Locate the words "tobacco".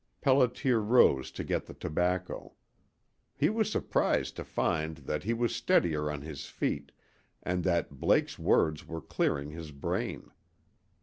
1.75-2.53